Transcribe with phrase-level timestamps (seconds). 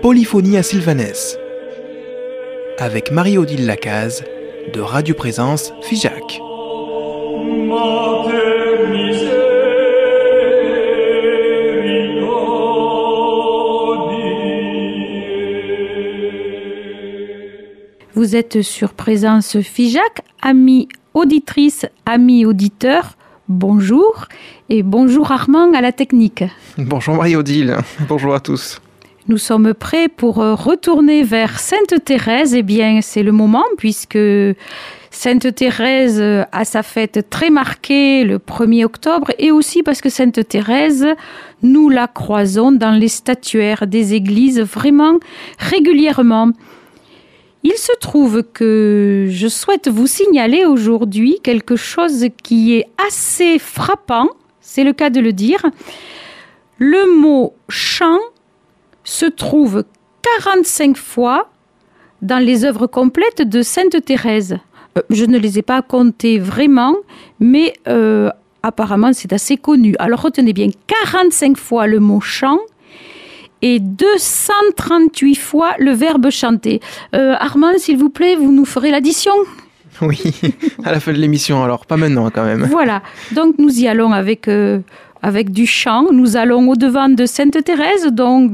[0.00, 1.36] Polyphonie à Sylvanès
[2.78, 4.22] avec Marie-Odile Lacaze
[4.72, 6.40] de Radio Présence Figeac.
[18.14, 23.16] Vous êtes sur Présence Figeac, amis auditrices, amis auditeurs.
[23.54, 24.28] Bonjour
[24.70, 26.42] et bonjour Armand à la technique.
[26.78, 27.76] Bonjour Marie-Odile,
[28.08, 28.80] bonjour à tous.
[29.28, 32.54] Nous sommes prêts pour euh, retourner vers Sainte Thérèse.
[32.54, 34.18] Eh bien, c'est le moment puisque
[35.10, 36.18] Sainte Thérèse
[36.50, 41.06] a sa fête très marquée le 1er octobre et aussi parce que Sainte Thérèse,
[41.62, 45.18] nous la croisons dans les statuaires des églises vraiment
[45.58, 46.52] régulièrement.
[47.64, 54.28] Il se trouve que je souhaite vous signaler aujourd'hui quelque chose qui est assez frappant,
[54.60, 55.64] c'est le cas de le dire.
[56.78, 58.18] Le mot chant
[59.04, 59.84] se trouve
[60.40, 61.50] 45 fois
[62.20, 64.58] dans les œuvres complètes de Sainte Thérèse.
[64.98, 66.96] Euh, je ne les ai pas comptées vraiment,
[67.38, 68.30] mais euh,
[68.62, 69.94] apparemment c'est assez connu.
[69.98, 70.68] Alors retenez bien,
[71.12, 72.58] 45 fois le mot chant
[73.62, 76.80] et 238 fois le verbe chanter.
[77.14, 79.32] Euh, Armand, s'il vous plaît, vous nous ferez l'addition
[80.02, 80.20] Oui,
[80.84, 82.64] à la fin de l'émission, alors pas maintenant quand même.
[82.70, 83.02] Voilà,
[83.32, 84.48] donc nous y allons avec
[85.22, 86.06] avec du chant.
[86.12, 88.50] Nous allons au-devant de Sainte Thérèse, dont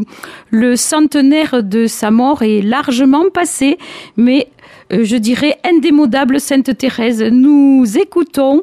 [0.50, 3.78] le centenaire de sa mort est largement passé,
[4.16, 4.48] mais
[4.92, 7.22] euh, je dirais indémodable Sainte Thérèse.
[7.22, 8.62] Nous écoutons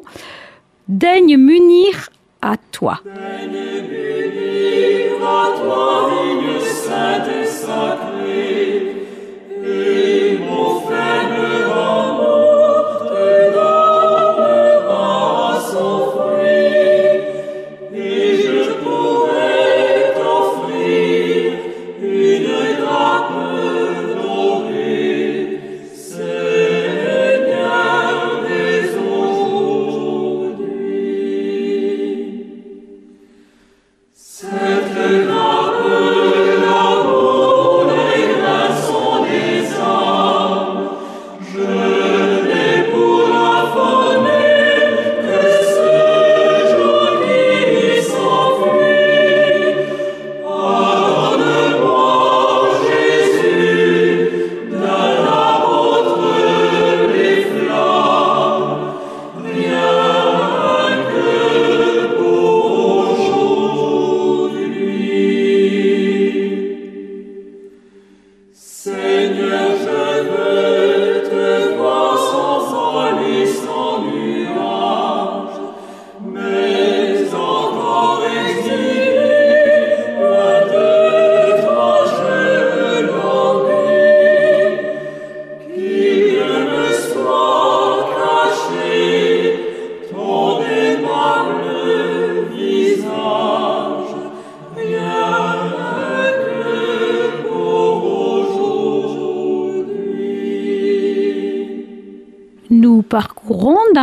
[0.88, 3.00] Daigne m'unir à toi.
[3.04, 6.10] Daigne m'unir à toi,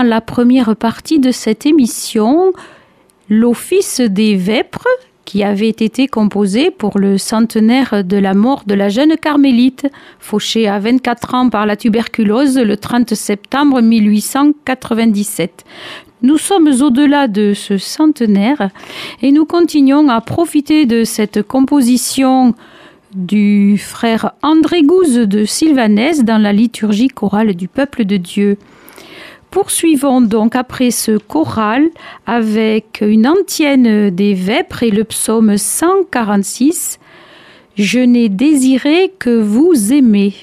[0.03, 2.53] la première partie de cette émission
[3.29, 4.87] l'Office des Vêpres
[5.25, 9.87] qui avait été composé pour le centenaire de la mort de la jeune carmélite,
[10.19, 15.63] fauchée à 24 ans par la tuberculose le 30 septembre 1897.
[16.21, 18.69] Nous sommes au-delà de ce centenaire
[19.21, 22.53] et nous continuons à profiter de cette composition
[23.15, 28.57] du frère André Gouze de Sylvanès dans la liturgie chorale du peuple de Dieu.
[29.53, 31.91] Poursuivons donc après ce choral
[32.25, 36.99] avec une antienne des Vêpres et le psaume 146.
[37.75, 40.33] Je n'ai désiré que vous aimez.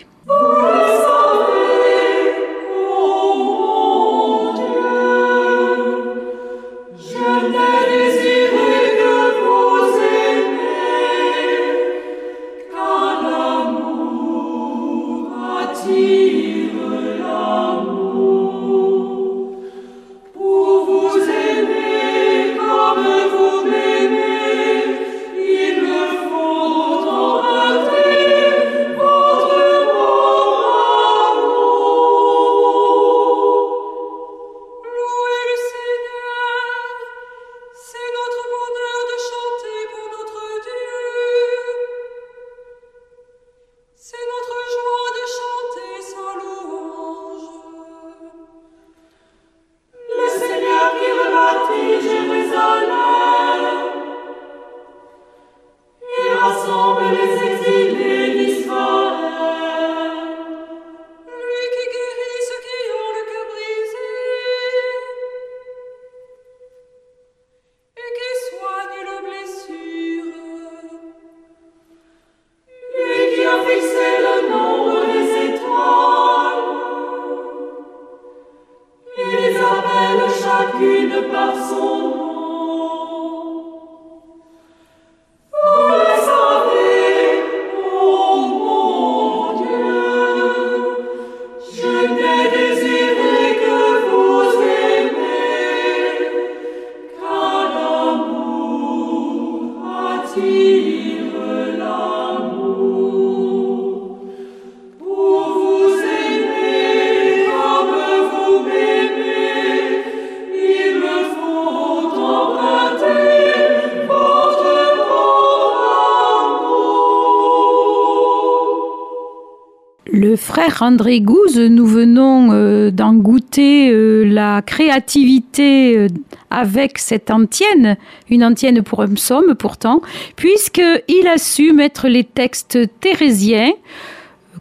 [120.82, 126.08] André Gouze, nous venons euh, d'en goûter euh, la créativité euh,
[126.48, 127.98] avec cette antienne,
[128.30, 130.00] une antienne pour un psaume pourtant,
[130.36, 133.72] puisqu'il a su mettre les textes thérésiens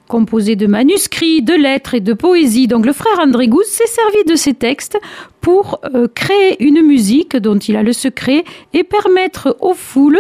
[0.09, 2.67] composés de manuscrits, de lettres et de poésie.
[2.67, 4.97] Donc le frère André Gouze s'est servi de ces textes
[5.39, 5.79] pour
[6.15, 8.43] créer une musique dont il a le secret
[8.73, 10.19] et permettre aux foules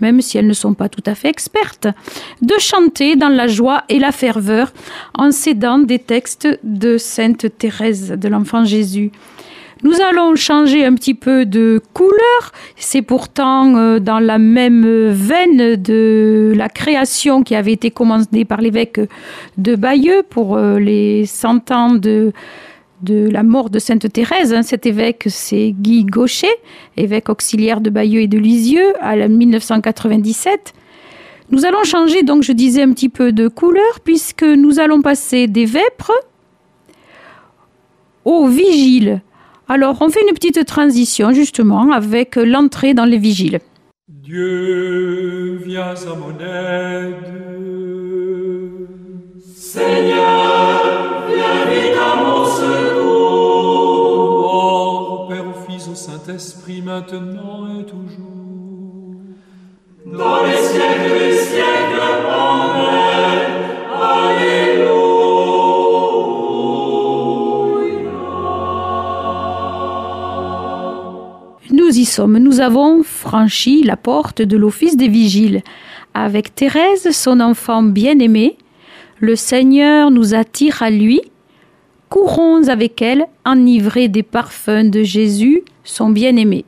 [0.00, 1.88] même si elles ne sont pas tout à fait expertes,
[2.42, 4.72] de chanter dans la joie et la ferveur
[5.14, 9.10] en s'aidant des textes de Sainte Thérèse de l'Enfant Jésus.
[9.84, 12.52] Nous allons changer un petit peu de couleur.
[12.74, 18.60] C'est pourtant euh, dans la même veine de la création qui avait été commencée par
[18.60, 19.00] l'évêque
[19.56, 22.32] de Bayeux pour euh, les cent ans de
[23.02, 24.52] de la mort de Sainte Thérèse.
[24.52, 24.62] Hein.
[24.62, 26.50] Cet évêque, c'est Guy Gaucher,
[26.96, 30.74] évêque auxiliaire de Bayeux et de Lisieux, à la 1997.
[31.50, 35.46] Nous allons changer, donc je disais, un petit peu de couleur, puisque nous allons passer
[35.46, 36.12] des vêpres
[38.24, 39.22] aux vigiles.
[39.68, 43.60] Alors, on fait une petite transition, justement, avec l'entrée dans les vigiles.
[44.08, 47.14] Dieu, viens à mon aide.
[49.54, 52.44] Seigneur, viens vite à mon
[56.08, 59.12] Saint-Esprit, maintenant et toujours.
[60.06, 62.00] Dans les siècles des siècles,
[62.30, 63.52] Amen.
[63.92, 64.88] Alléluia.
[71.72, 75.60] Nous y sommes, nous avons franchi la porte de l'office des vigiles.
[76.14, 78.56] Avec Thérèse, son enfant bien-aimé,
[79.20, 81.20] le Seigneur nous attire à lui
[82.08, 86.64] courons avec elle, enivrés des parfums de Jésus, son bien-aimé.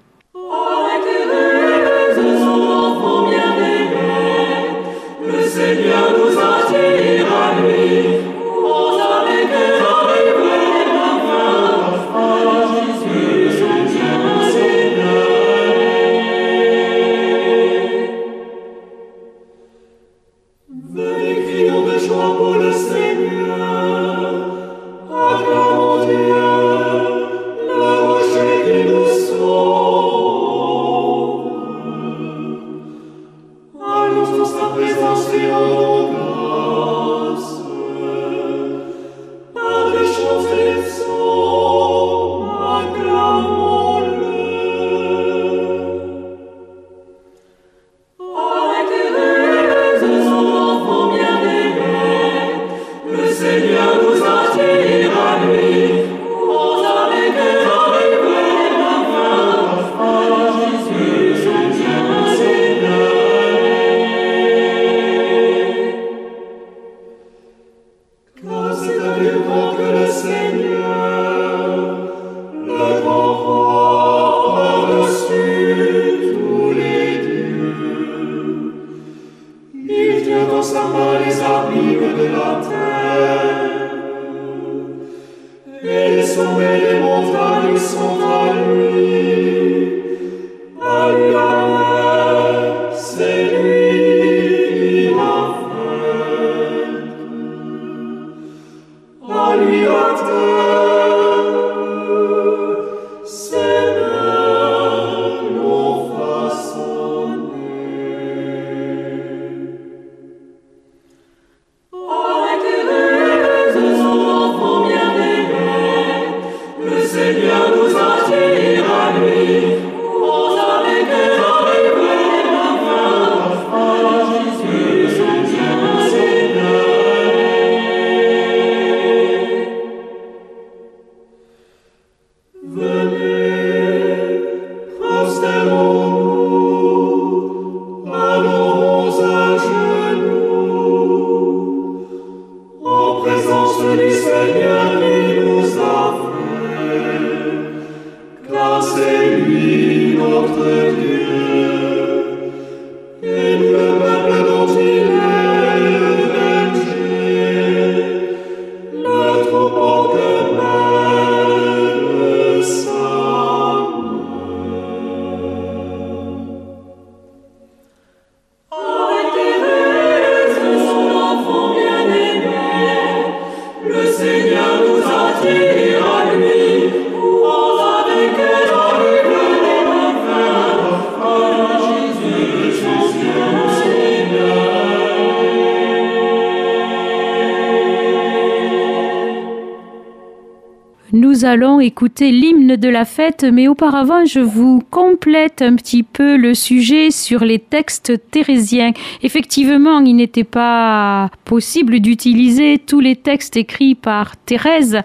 [191.41, 196.37] Nous allons écouter l'hymne de la fête, mais auparavant, je vous complète un petit peu
[196.37, 198.93] le sujet sur les textes thérésiens.
[199.23, 204.99] Effectivement, il n'était pas possible d'utiliser tous les textes écrits par Thérèse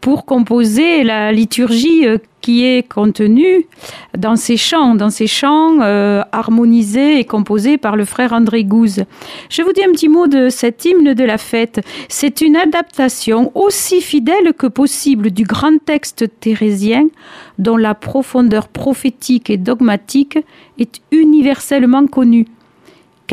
[0.00, 2.06] pour composer la liturgie
[2.42, 3.66] qui est contenu
[4.18, 9.04] dans ces chants, dans ces chants euh, harmonisés et composés par le frère André Gouze.
[9.48, 11.80] Je vous dis un petit mot de cet hymne de la fête.
[12.08, 17.06] C'est une adaptation aussi fidèle que possible du grand texte thérésien
[17.58, 20.38] dont la profondeur prophétique et dogmatique
[20.78, 22.46] est universellement connue.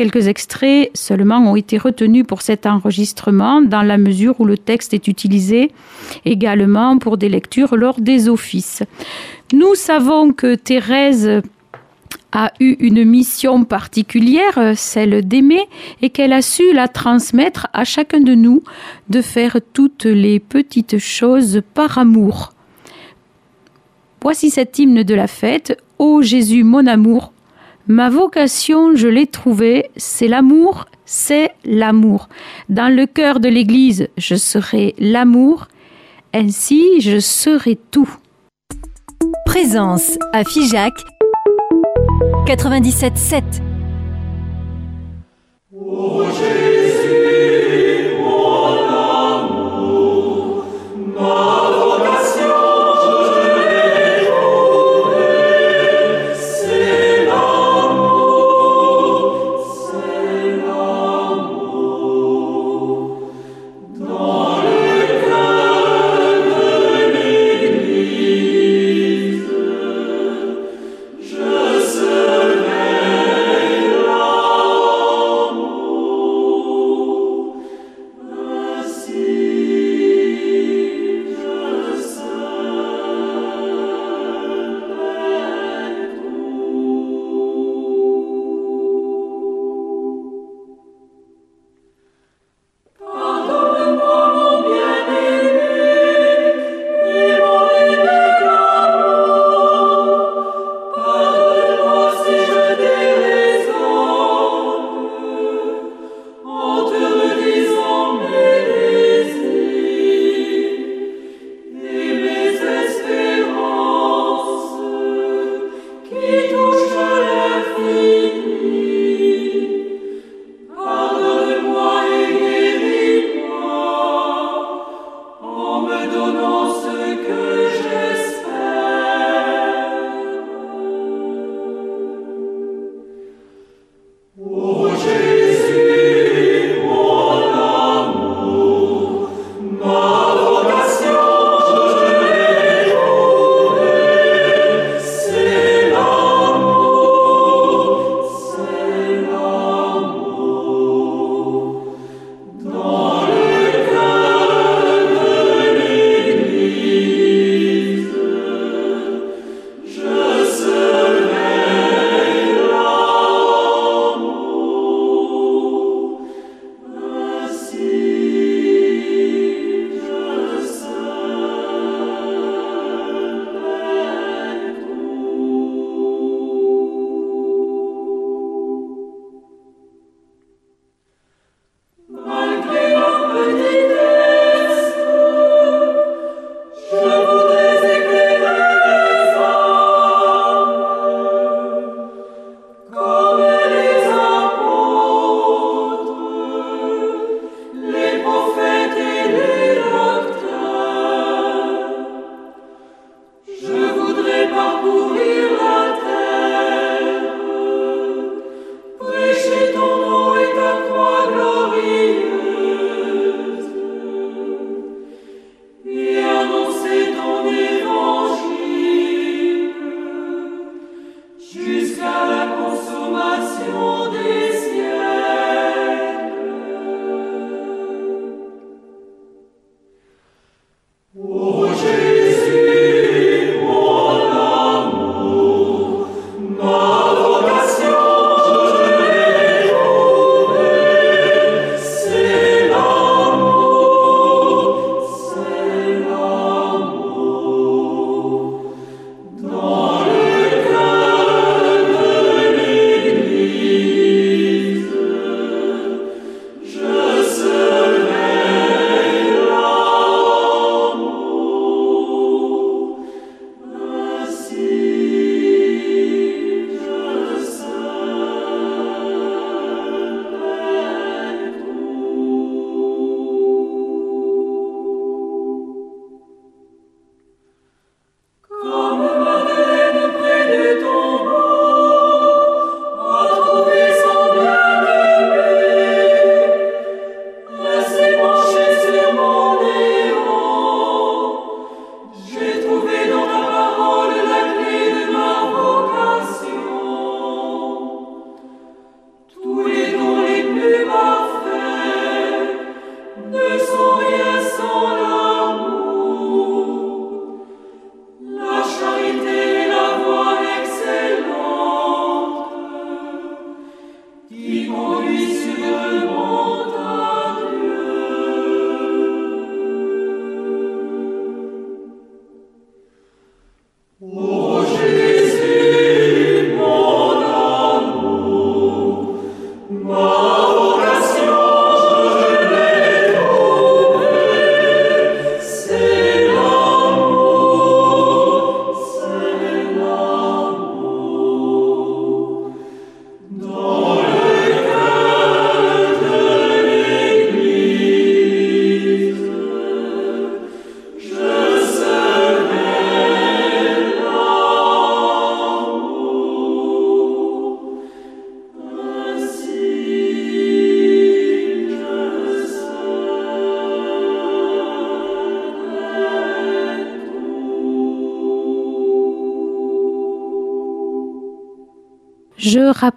[0.00, 4.94] Quelques extraits seulement ont été retenus pour cet enregistrement dans la mesure où le texte
[4.94, 5.72] est utilisé
[6.24, 8.82] également pour des lectures lors des offices.
[9.52, 11.42] Nous savons que Thérèse
[12.32, 15.68] a eu une mission particulière, celle d'aimer,
[16.00, 18.62] et qu'elle a su la transmettre à chacun de nous,
[19.10, 22.54] de faire toutes les petites choses par amour.
[24.22, 25.76] Voici cet hymne de la fête.
[25.98, 27.34] Ô Jésus, mon amour,
[27.90, 32.28] Ma vocation, je l'ai trouvée, c'est l'amour, c'est l'amour.
[32.68, 35.66] Dans le cœur de l'Église, je serai l'amour,
[36.32, 38.08] ainsi je serai tout.
[39.44, 40.92] Présence à Figeac
[42.46, 43.42] 97.7
[45.74, 46.22] Ô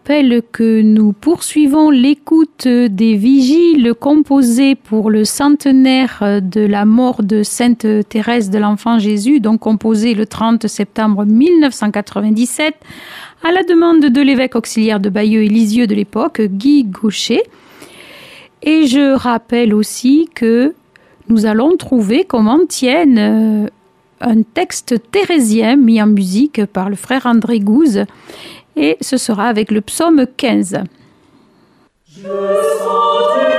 [0.04, 7.42] rappelle que nous poursuivons l'écoute des vigiles composées pour le centenaire de la mort de
[7.42, 12.76] Sainte Thérèse de l'Enfant Jésus, donc composée le 30 septembre 1997,
[13.48, 17.42] à la demande de l'évêque auxiliaire de Bayeux et Lisieux de l'époque, Guy Gaucher.
[18.62, 20.74] Et je rappelle aussi que
[21.30, 23.68] nous allons trouver comment tienne euh,
[24.20, 28.04] un texte thérésien mis en musique par le frère André Gouze
[28.76, 30.84] et ce sera avec le psaume 15.
[32.16, 33.53] Je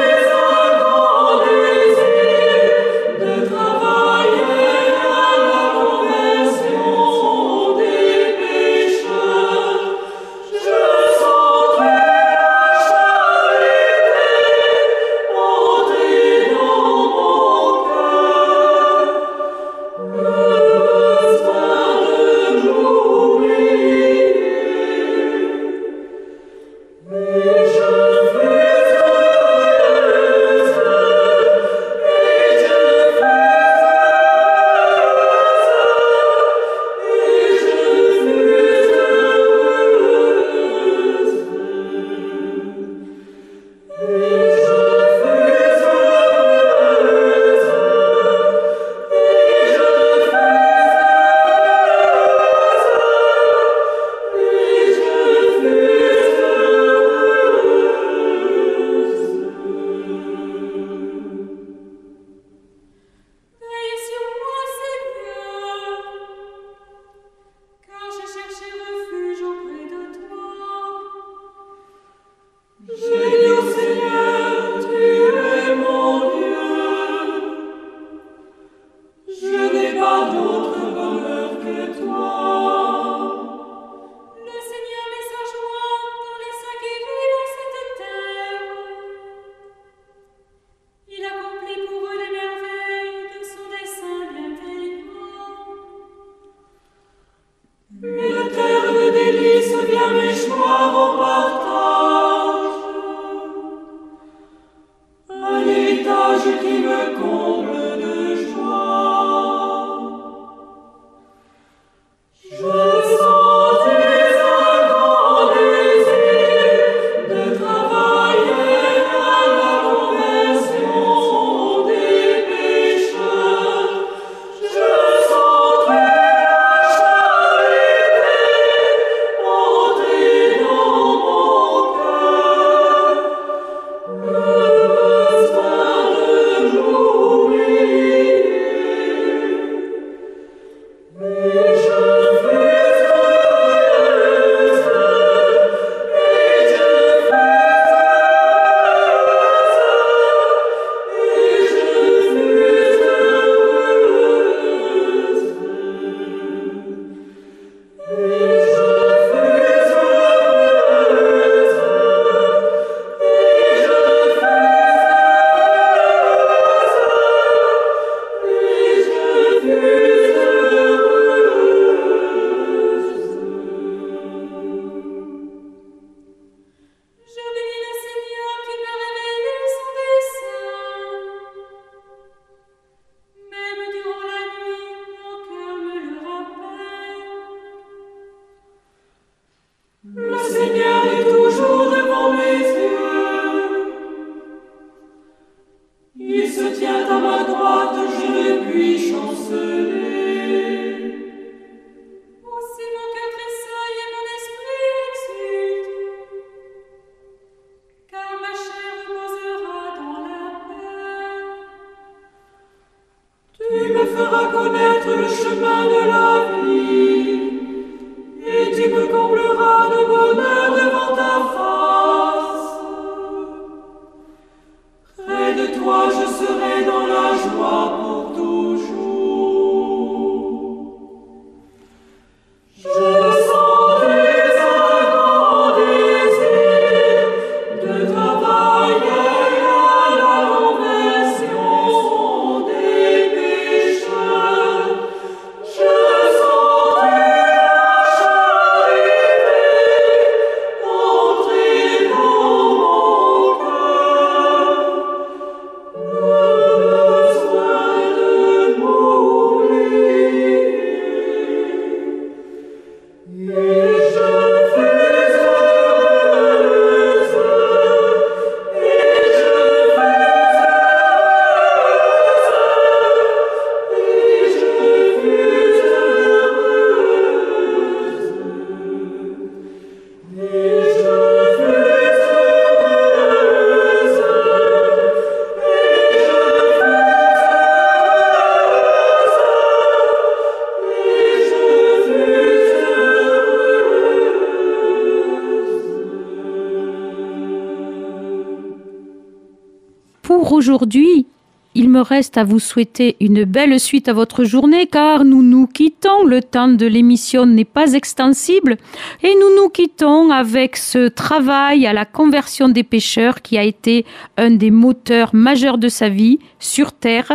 [300.24, 301.26] Pour aujourd'hui,
[301.74, 305.66] il me reste à vous souhaiter une belle suite à votre journée car nous nous
[305.66, 306.24] quittons.
[306.24, 308.78] Le temps de l'émission n'est pas extensible
[309.22, 314.06] et nous nous quittons avec ce travail à la conversion des pêcheurs qui a été
[314.38, 317.32] un des moteurs majeurs de sa vie sur Terre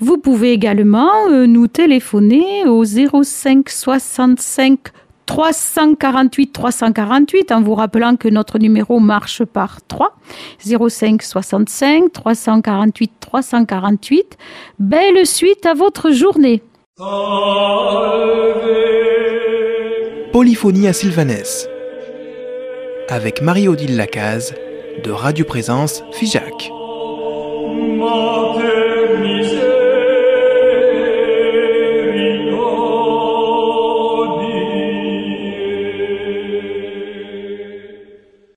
[0.00, 4.78] Vous pouvez également euh, nous téléphoner au 05 65
[5.26, 10.16] 348 348 en vous rappelant que notre numéro marche par 3.
[10.58, 14.38] 05 65 348 348.
[14.78, 16.62] Belle suite à votre journée.
[20.32, 21.68] Polyphonie à Sylvanès.
[23.08, 24.54] Avec Marie-Odile Lacaze
[25.04, 26.70] de Radio Présence Figeac.